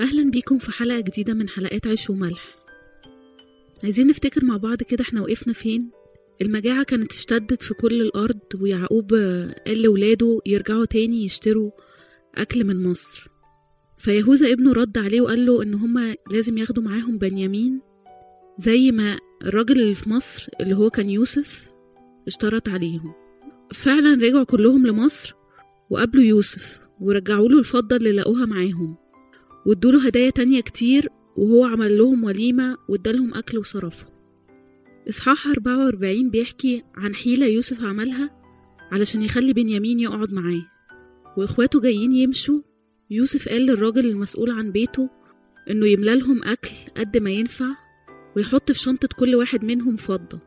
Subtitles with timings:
[0.00, 2.56] بيكم في حلقة جديدة من حلقات عيش وملح.
[3.82, 5.90] عايزين نفتكر مع بعض كده إحنا وقفنا فين؟
[6.42, 9.14] المجاعة كانت اشتدت في كل الأرض ويعقوب
[9.66, 11.70] قال لولاده يرجعوا تاني يشتروا
[12.34, 13.28] أكل من مصر.
[13.98, 17.80] فيهوذا ابنه رد عليه وقال له إن هما لازم ياخدوا معاهم بنيامين
[18.58, 21.66] زي ما الراجل اللي في مصر اللي هو كان يوسف
[22.26, 23.12] اشترط عليهم.
[23.72, 25.34] فعلا رجعوا كلهم لمصر
[25.90, 29.03] وقابلوا يوسف ورجعوا له الفضة اللي لقوها معاهم.
[29.66, 34.14] وادوله هدايا تانية كتير وهو عمل لهم وليمة وادالهم أكل وصرفهم
[35.08, 38.30] إصحاح 44 بيحكي عن حيلة يوسف عملها
[38.92, 40.66] علشان يخلي بنيامين يقعد معاه.
[41.36, 42.60] وإخواته جايين يمشوا
[43.10, 45.10] يوسف قال للراجل المسؤول عن بيته
[45.70, 47.76] إنه يملى لهم أكل قد ما ينفع
[48.36, 50.40] ويحط في شنطة كل واحد منهم فضة.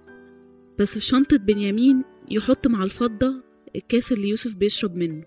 [0.79, 3.43] بس في شنطة بنيامين يحط مع الفضة
[3.75, 5.23] الكاس اللي يوسف بيشرب منه.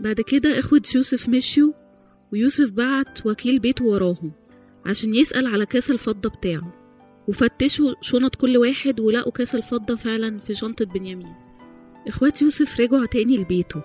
[0.00, 1.72] بعد كده إخوة يوسف مشيوا
[2.32, 4.32] ويوسف بعت وكيل بيته وراهم
[4.86, 6.74] عشان يسأل على كاس الفضة بتاعه
[7.28, 11.34] وفتشوا شنط كل واحد ولقوا كاس الفضة فعلا في شنطة بنيامين.
[12.08, 13.82] إخوات يوسف رجعوا تاني لبيته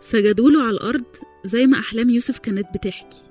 [0.00, 1.04] سجدوا له على الأرض
[1.44, 3.22] زي ما أحلام يوسف كانت بتحكي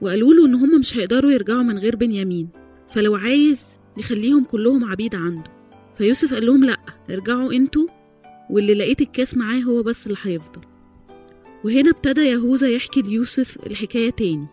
[0.00, 2.48] وقالوا له إن هما مش هيقدروا يرجعوا من غير بنيامين
[2.88, 5.50] فلو عايز نخليهم كلهم عبيد عنده.
[5.98, 6.76] فيوسف قال لهم لأ
[7.10, 7.86] ارجعوا أنتوا
[8.50, 10.60] واللي لقيت الكاس معاه هو بس اللي هيفضل.
[11.64, 14.46] وهنا ابتدى يهوذا يحكي ليوسف الحكاية تاني.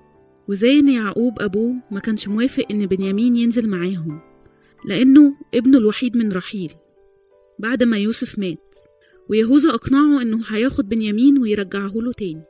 [0.47, 4.19] وزي ان يعقوب أبوه ما كانش موافق إن بنيامين ينزل معاهم
[4.85, 6.73] لأنه ابنه الوحيد من رحيل
[7.59, 8.75] بعد ما يوسف مات.
[9.29, 12.43] ويهوذا أقنعه إنه هياخد بنيامين ويرجعه له تاني.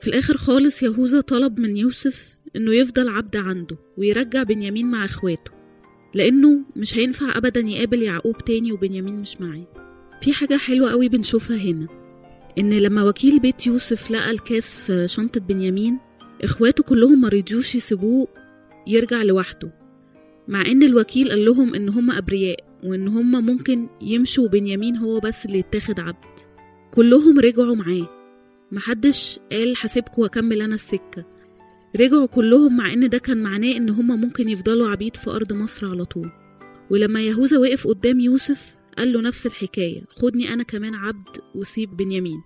[0.00, 5.50] في الآخر خالص يهوذا طلب من يوسف إنه يفضل عبد عنده ويرجع بنيامين مع إخواته
[6.14, 9.66] لأنه مش هينفع ابدا يقابل يعقوب تاني وبنيامين مش معاه.
[10.22, 11.99] في حاجة حلوة قوي بنشوفها هنا.
[12.58, 15.98] إن لما وكيل بيت يوسف لقى الكاس في شنطة بنيامين
[16.42, 18.28] إخواته كلهم مريضوش يسيبوه
[18.86, 19.72] يرجع لوحده
[20.48, 25.46] مع إن الوكيل قال لهم إن هم أبرياء وإن هم ممكن يمشوا بنيامين هو بس
[25.46, 26.24] اللي يتاخد عبد.
[26.90, 28.08] كلهم رجعوا معاه.
[28.72, 31.24] محدش قال حاسبكوا وأكمل أنا السكة.
[32.00, 35.86] رجعوا كلهم مع إن ده كان معناه إن هم ممكن يفضلوا عبيد في أرض مصر
[35.90, 36.30] على طول.
[36.90, 42.40] ولما يهوذا وقف قدام يوسف قال له نفس الحكاية خدني أنا كمان عبد وسيب بنيامين.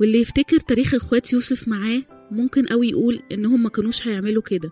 [0.00, 4.70] واللي يفتكر تاريخ إخوات يوسف معاه ممكن قوي يقول إن هم ما كانوش هيعملوا كده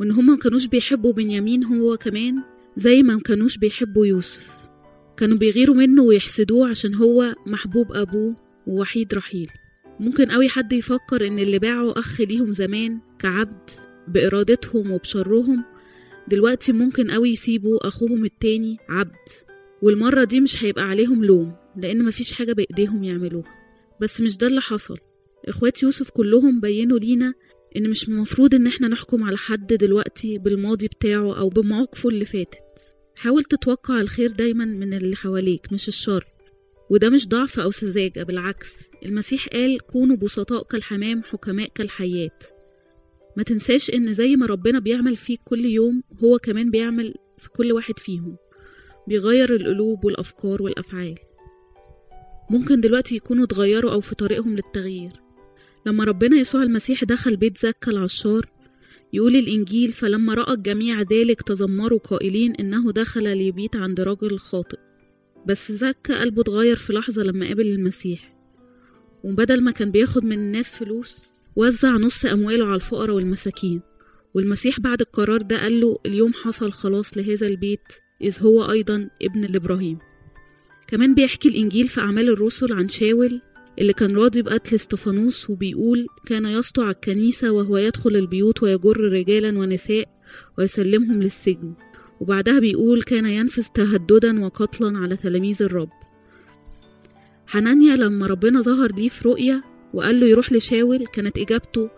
[0.00, 2.42] وإن هم ما كانوش بيحبوا بنيامين هو كمان
[2.76, 4.56] زي ما كانوش بيحبوا يوسف.
[5.16, 8.36] كانوا بيغيروا منه ويحسدوه عشان هو محبوب أبوه
[8.66, 9.48] ووحيد رحيل.
[10.00, 13.70] ممكن قوي حد يفكر إن اللي باعوا أخ ليهم زمان كعبد
[14.08, 15.64] بإرادتهم وبشرهم
[16.28, 19.45] دلوقتي ممكن قوي يسيبوا أخوهم التاني عبد.
[19.86, 23.54] والمرة دي مش هيبقى عليهم لوم لأن مفيش حاجة بإيديهم يعملوها.
[24.00, 24.98] بس مش ده اللي حصل.
[25.48, 27.34] إخوات يوسف كلهم بينوا لينا
[27.76, 32.58] إن مش المفروض إن إحنا نحكم على حد دلوقتي بالماضي بتاعه أو بمواقفه اللي فاتت.
[33.18, 36.24] حاول تتوقع الخير دايما من اللي حواليك مش الشر.
[36.90, 38.74] وده مش ضعف أو سذاجة بالعكس.
[39.04, 42.44] المسيح قال كونوا بسطاء كالحمام حكماء كالحيات
[43.36, 47.72] ما تنساش إن زي ما ربنا بيعمل فيك كل يوم هو كمان بيعمل في كل
[47.72, 48.36] واحد فيهم.
[49.08, 51.14] بيغير القلوب والأفكار والأفعال.
[52.50, 55.12] ممكن دلوقتي يكونوا اتغيروا أو في طريقهم للتغيير.
[55.86, 58.50] لما ربنا يسوع المسيح دخل بيت زكا العشار
[59.12, 64.78] يقول الإنجيل فلما رأى الجميع ذلك تذمروا قائلين إنه دخل ليبيت عند رجل خاطئ.
[65.46, 68.36] بس زكا قلبه اتغير في لحظة لما قابل المسيح.
[69.24, 73.80] وبدل ما كان بياخد من الناس فلوس وزع نص أمواله على الفقراء والمساكين.
[74.34, 79.40] والمسيح بعد القرار ده قال له اليوم حصل خلاص لهذا البيت إذ هو أيضا ابن
[79.40, 79.98] لإبراهيم
[80.88, 83.40] كمان بيحكي الإنجيل في أعمال الرسل عن شاول
[83.78, 90.08] اللي كان راضي بقتل إستفانوس وبيقول كان يسطع الكنيسة وهو يدخل البيوت ويجر رجالا ونساء
[90.58, 91.74] ويسلمهم للسجن.
[92.20, 95.90] وبعدها بيقول كان ينفذ تهددا وقتلا على تلاميذ الرب.
[97.46, 99.64] حنانيا لما ربنا ظهر ليه في رؤية
[99.94, 101.90] وقال له يروح لشاول كانت إجابته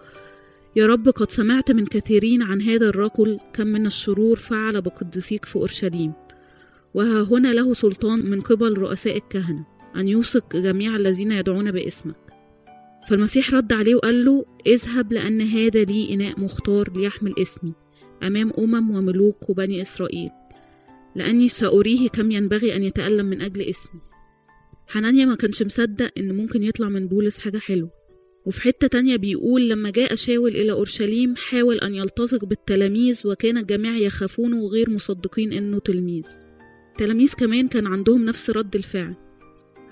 [0.78, 5.56] يا رب قد سمعت من كثيرين عن هذا الرجل كم من الشرور فعل بقدسيك في
[5.56, 6.12] أورشليم.
[6.94, 9.66] وها هنا له سلطان من قبل رؤساء الكهنة
[9.96, 12.16] أن يوثق جميع الذين يدعون باسمك.
[13.08, 17.72] فالمسيح رد عليه وقال له اذهب لأن هذا لي إناء مختار ليحمل اسمي
[18.22, 20.30] أمام أمم وملوك وبني إسرائيل
[21.16, 24.00] لأني سأريه كم ينبغي أن يتألم من أجل اسمي.
[24.86, 27.97] حنانيا ما كانش مصدق إن ممكن يطلع من بولس حاجة حلوة.
[28.48, 33.96] وفي حتة تانية بيقول لما جاء شاول إلى أورشليم حاول أن يلتصق بالتلاميذ وكان الجميع
[33.96, 36.26] يخافونه وغير مصدقين إنه تلميذ.
[36.88, 39.14] التلاميذ كمان كان عندهم نفس رد الفعل.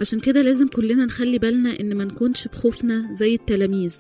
[0.00, 3.97] عشان كده لازم كلنا نخلي بالنا إن ما نكونش بخوفنا زي التلاميذ.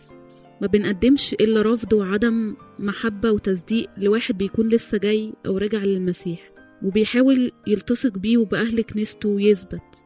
[0.60, 6.52] ما بنقدمش إلا رفض وعدم محبة وتصديق لواحد بيكون لسه جاي أو راجع للمسيح.
[6.82, 10.05] وبيحاول يلتصق بيه وبأهل كنيسته ويثبت.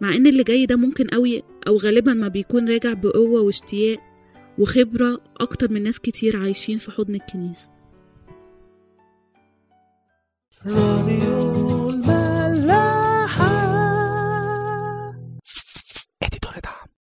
[0.00, 3.98] مع إن اللي جاي ده ممكن قوي أو غالبا ما بيكون راجع بقوة واشتياق
[4.58, 7.68] وخبرة أكتر من ناس كتير عايشين في حضن الكنيسة.
[10.66, 11.83] راديو.